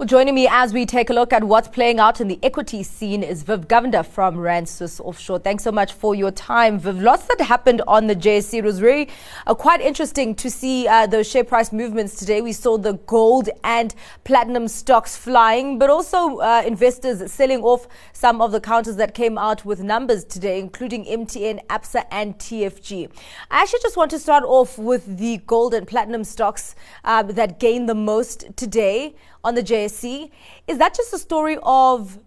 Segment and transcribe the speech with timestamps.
[0.00, 2.82] Well, joining me as we take a look at what's playing out in the equity
[2.82, 5.40] scene is Viv Govender from Rand Swiss Offshore.
[5.40, 7.02] Thanks so much for your time, Viv.
[7.02, 8.18] Lots that happened on the.
[8.18, 9.10] It was very
[9.46, 12.40] uh, quite interesting to see uh, those share price movements today.
[12.40, 18.40] We saw the gold and platinum stocks flying, but also uh, investors selling off some
[18.40, 23.10] of the counters that came out with numbers today, including MTN, ABSA, and TFG.
[23.50, 26.74] I actually just want to start off with the gold and platinum stocks
[27.04, 30.30] uh, that gained the most today on the JSE.
[30.66, 32.18] Is that just a story of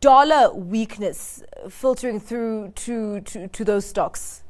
[0.00, 4.42] dollar weakness filtering through to, to, to those stocks?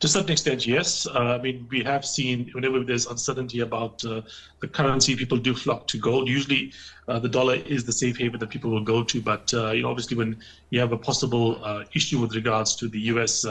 [0.00, 1.08] To a certain extent, yes.
[1.08, 4.22] Uh, I mean, we have seen whenever there's uncertainty about uh,
[4.60, 6.28] the currency, people do flock to gold.
[6.28, 6.72] Usually,
[7.08, 9.20] uh, the dollar is the safe haven that people will go to.
[9.20, 10.36] But uh, you know, obviously, when
[10.70, 13.44] you have a possible uh, issue with regards to the U.S.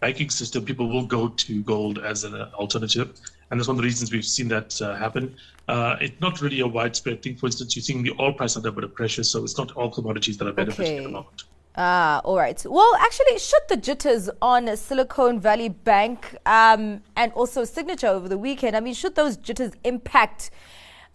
[0.00, 3.18] Banking system, people will go to gold as an alternative
[3.50, 5.34] and that's one of the reasons we've seen that uh, happen.
[5.68, 7.36] Uh, it's not really a widespread thing.
[7.36, 9.72] For instance, you're seeing the oil price under a bit of pressure, so it's not
[9.72, 10.98] all commodities that are benefiting okay.
[10.98, 11.44] at the moment.
[11.76, 12.62] Ah, all right.
[12.68, 18.38] Well, actually, should the jitters on Silicon Valley Bank um, and also Signature over the
[18.38, 20.50] weekend, I mean, should those jitters impact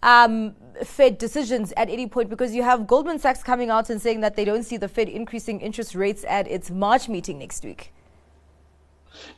[0.02, 2.30] um, Fed decisions at any point?
[2.30, 5.08] Because you have Goldman Sachs coming out and saying that they don't see the Fed
[5.08, 7.92] increasing interest rates at its March meeting next week.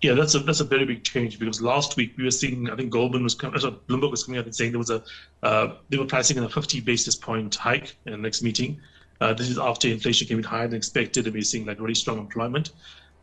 [0.03, 2.77] Yeah, that's a that's a very big change because last week we were seeing I
[2.77, 5.03] think Goldman was coming, sorry, Bloomberg was coming out and saying there was a
[5.43, 8.81] uh, they were pricing in a 50 basis point hike in the next meeting.
[9.21, 11.95] Uh, this is after inflation came in higher than expected, and we're seeing like really
[11.95, 12.73] strong employment.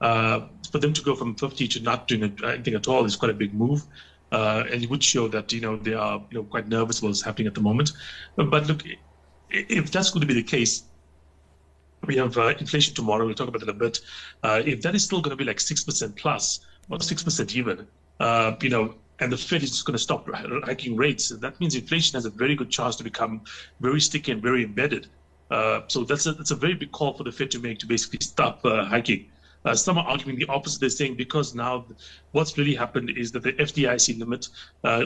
[0.01, 3.31] Uh, for them to go from 50 to not doing anything at all is quite
[3.31, 3.83] a big move.
[4.33, 7.09] Uh, and it would show that you know they are you know quite nervous about
[7.09, 7.91] what's happening at the moment.
[8.35, 8.83] But, but look,
[9.49, 10.83] if that's going to be the case,
[12.05, 13.25] we have uh, inflation tomorrow.
[13.25, 13.99] We'll talk about it a bit.
[14.43, 16.59] Uh, if that is still going to be like six percent plus,
[16.89, 17.87] or six percent even,
[18.19, 20.27] uh, you know, and the Fed is just going to stop
[20.65, 23.41] hiking rates, that means inflation has a very good chance to become
[23.79, 25.07] very sticky and very embedded.
[25.51, 27.85] Uh, so that's a that's a very big call for the Fed to make to
[27.85, 29.29] basically stop uh, hiking.
[29.65, 30.81] Uh, some are arguing the opposite.
[30.81, 31.85] They're saying because now
[32.33, 34.49] what's really happened is that the FDIC limit,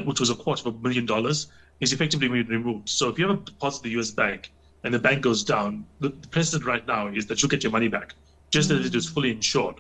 [0.08, 1.48] which was a quarter of a million dollars,
[1.80, 2.90] is effectively being removed.
[2.90, 4.10] So if you have a deposit at the U.S.
[4.10, 4.52] bank
[4.84, 7.72] and the bank goes down, the, the precedent right now is that you get your
[7.72, 8.16] money back,
[8.50, 8.80] just mm-hmm.
[8.80, 9.76] as it is fully insured.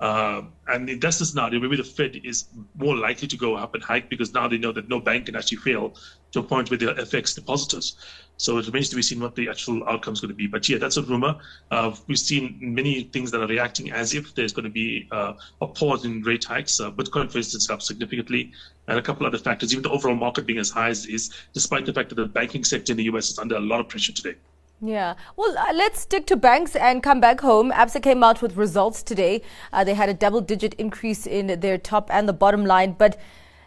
[0.00, 2.46] Uh, and the scenario, maybe the Fed is
[2.76, 5.36] more likely to go up and hike because now they know that no bank can
[5.36, 5.94] actually fail
[6.32, 7.96] to a point where they're FX depositors.
[8.36, 10.46] So it remains to be seen what the actual outcome is going to be.
[10.46, 11.36] But yeah, that's a rumor.
[11.70, 15.32] Uh, we've seen many things that are reacting as if there's going to be uh,
[15.62, 16.78] a pause in rate hikes.
[16.78, 18.52] Uh, Bitcoin, for instance, up significantly,
[18.88, 19.72] and a couple other factors.
[19.72, 22.64] Even the overall market being as high as is, despite the fact that the banking
[22.64, 24.34] sector in the US is under a lot of pressure today.
[24.80, 25.14] Yeah.
[25.36, 27.72] Well, uh, let's stick to banks and come back home.
[27.72, 29.40] ABSA came out with results today.
[29.72, 33.18] Uh, they had a double digit increase in their top and the bottom line, but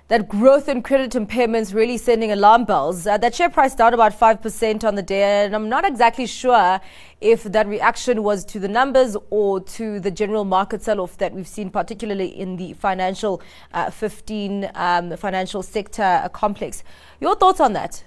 [0.09, 3.07] that growth in credit impairments really sending alarm bells.
[3.07, 6.79] Uh, that share price down about 5% on the day, and I'm not exactly sure
[7.21, 11.33] if that reaction was to the numbers or to the general market sell off that
[11.33, 13.41] we've seen, particularly in the financial
[13.73, 16.83] uh, 15 um, financial sector complex.
[17.19, 18.03] Your thoughts on that?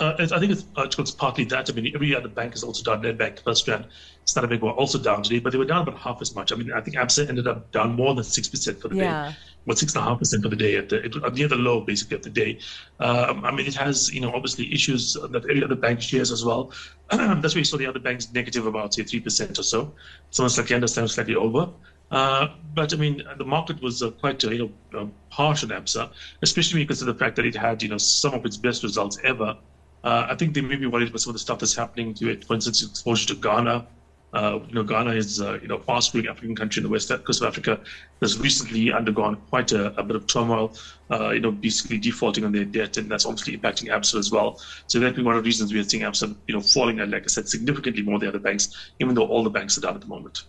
[0.00, 1.68] Uh, I think it's, uh, it's partly that.
[1.68, 3.02] I mean, every other bank has also done.
[3.02, 3.86] Nedbank, FirstRand,
[4.24, 6.50] Standard Bank were also down today, but they were down about half as much.
[6.50, 9.28] I mean, I think ABSA ended up down more than 6% for the yeah.
[9.28, 9.36] day.
[9.66, 12.58] Well, 6.5% for the day, at the, it, near the low, basically, of the day.
[13.00, 16.42] Um, I mean, it has, you know, obviously issues that every other bank shares as
[16.42, 16.72] well.
[17.10, 19.94] That's why you saw the other banks negative about, say, 3% or so.
[20.30, 21.68] Some slightly under, some slightly over.
[22.10, 25.70] Uh, but I mean, the market was uh, quite, uh, you know, um, harsh on
[25.70, 26.10] ABSA,
[26.42, 29.18] especially because of the fact that it had, you know, some of its best results
[29.24, 29.56] ever
[30.04, 32.30] uh, I think they may be worried about some of the stuff that's happening to
[32.30, 32.44] it.
[32.44, 33.86] For instance, exposure to Ghana.
[34.34, 37.42] Uh, you know, Ghana is uh, you know fast-growing African country in the west coast
[37.42, 37.78] of Africa
[38.18, 40.74] that's recently undergone quite a, a bit of turmoil.
[41.10, 44.58] Uh, you know, basically defaulting on their debt, and that's obviously impacting ABSA as well.
[44.86, 47.24] So that be one of the reasons we are seeing ABSA, you know, falling, like
[47.24, 49.94] I said, significantly more than the other banks, even though all the banks are down
[49.94, 50.44] at the moment.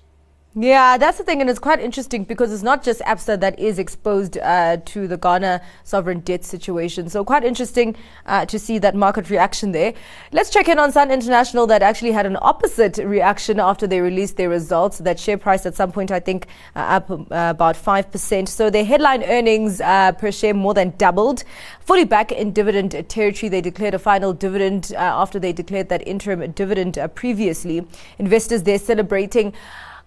[0.55, 3.79] Yeah, that's the thing, and it's quite interesting because it's not just ABSA that is
[3.79, 7.09] exposed uh, to the Ghana sovereign debt situation.
[7.09, 7.95] So, quite interesting
[8.27, 9.95] uh, to see that market reaction there.
[10.31, 14.37] Let's check in on Sun International that actually had an opposite reaction after they released
[14.37, 14.99] their results.
[14.99, 16.45] That share price at some point, I think,
[16.75, 18.47] uh, up uh, about 5%.
[18.47, 21.45] So, their headline earnings uh, per share more than doubled.
[21.79, 26.07] Fully back in dividend territory, they declared a final dividend uh, after they declared that
[26.07, 27.87] interim dividend previously.
[28.19, 29.51] Investors there celebrating.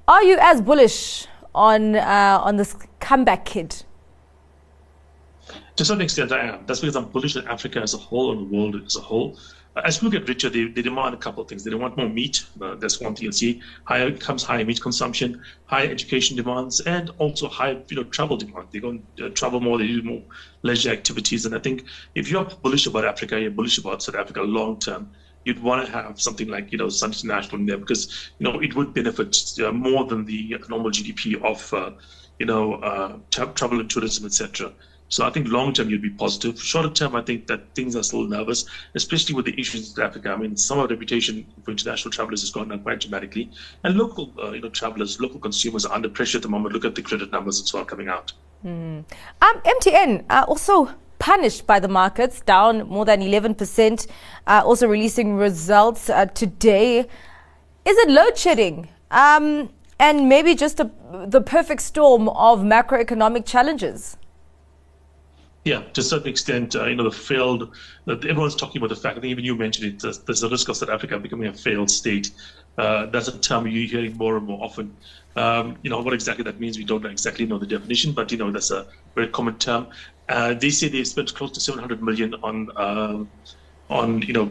[0.09, 3.83] Are you as bullish on uh, on this comeback kid?
[5.75, 6.65] To some extent, I am.
[6.67, 9.37] That's because I'm bullish on Africa as a whole and the world as a whole.
[9.85, 11.65] As we get richer, they, they demand a couple of things.
[11.65, 12.47] They want more meat.
[12.63, 13.61] Uh, that's one thing you'll see.
[13.85, 18.69] Higher incomes, higher meat consumption, higher education demands, and also high you know travel demand.
[18.71, 19.77] They go and uh, travel more.
[19.77, 20.23] They do more
[20.63, 21.47] leisure activities.
[21.47, 25.11] And I think if you're bullish about Africa, you're bullish about South Africa long term.
[25.47, 28.61] You'd want to have something like you know Sun International in there because you know
[28.61, 31.93] it would benefit uh, more than the normal GDP of uh,
[32.39, 34.73] you know uh, travel and tourism, etc.
[35.09, 36.61] So I think long term you'd be positive.
[36.61, 38.65] Shorter term, I think that things are still nervous,
[38.95, 40.31] especially with the issues in Africa.
[40.31, 43.51] I mean, some of the reputation for international travelers has gone down quite dramatically,
[43.85, 46.75] and local, uh, you know, travelers, local consumers are under pressure at the moment.
[46.75, 48.33] Look at the credit numbers so on coming out.
[48.65, 49.05] Mm.
[49.43, 54.07] Um, MTN uh, also punished by the markets, down more than 11%,
[54.47, 57.01] uh, also releasing results uh, today.
[57.01, 58.89] Is it load shedding?
[59.11, 60.91] Um, and maybe just a,
[61.27, 64.17] the perfect storm of macroeconomic challenges?
[65.65, 67.75] Yeah, to a certain extent, uh, you know, the failed,
[68.05, 70.49] that everyone's talking about the fact, I think even you mentioned it, there's, there's a
[70.49, 72.31] risk of South Africa becoming a failed state.
[72.79, 74.97] Uh, that's a term you're hearing more and more often.
[75.35, 78.39] Um, you know, what exactly that means, we don't exactly know the definition, but, you
[78.39, 78.87] know, that's a
[79.17, 79.89] very common term.
[80.29, 83.31] Uh, they say they've spent close to 700 million on, um,
[83.89, 84.51] on you know,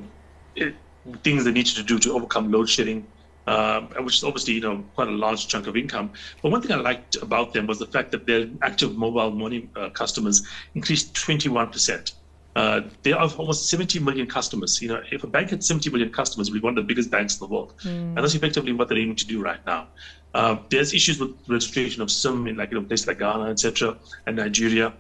[0.56, 0.76] it,
[1.24, 3.06] things they needed to do to overcome load shedding
[3.48, 6.12] um, which is obviously you know quite a large chunk of income.
[6.42, 9.70] But one thing I liked about them was the fact that their active mobile money
[9.76, 12.14] uh, customers increased 21 percent.
[12.56, 14.82] Uh, they have almost 70 million customers.
[14.82, 17.12] You know, if a bank had 70 million customers, we'd be one of the biggest
[17.12, 17.74] banks in the world.
[17.84, 17.90] Mm.
[17.90, 19.88] And that's effectively what they're aiming to do right now.
[20.34, 23.98] Uh, there's issues with registration of SIM in like you know places like Ghana, etc.,
[24.26, 24.94] and Nigeria.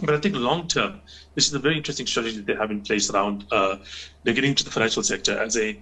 [0.00, 1.00] But I think long term,
[1.34, 3.76] this is a very interesting strategy that they have in place around uh,
[4.22, 5.78] they're getting into the financial sector as a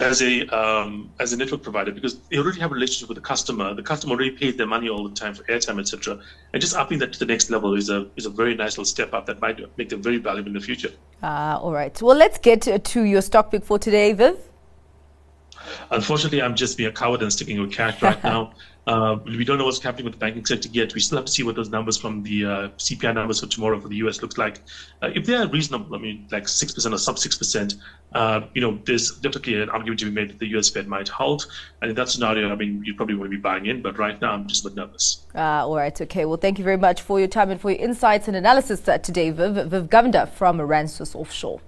[0.00, 3.22] as a um, as a network provider because they already have a relationship with the
[3.22, 3.74] customer.
[3.74, 6.18] The customer already pays their money all the time for airtime, etc.
[6.52, 8.84] And just upping that to the next level is a is a very nice little
[8.84, 10.90] step up that might make them very valuable in the future.
[11.22, 12.00] Ah, uh, all right.
[12.02, 14.36] Well, let's get to your stock pick for today, Viv.
[15.90, 18.52] Unfortunately, I'm just being a coward and sticking with cash right now.
[18.86, 20.94] Uh, we don't know what's happening with the banking sector yet.
[20.94, 23.80] We still have to see what those numbers from the uh, CPI numbers for tomorrow
[23.80, 24.60] for the US looks like.
[25.02, 27.74] Uh, if they are reasonable, I mean, like 6% or sub 6%,
[28.12, 31.08] uh, you know, there's definitely an argument to be made that the US Fed might
[31.08, 31.46] halt.
[31.82, 34.20] And in that scenario, I mean, you probably want to be buying in, but right
[34.20, 35.26] now I'm just a bit nervous.
[35.34, 36.24] Uh, all right, okay.
[36.24, 39.30] Well, thank you very much for your time and for your insights and analysis today,
[39.30, 41.60] Viv, Viv Govender from Rand Swiss Offshore.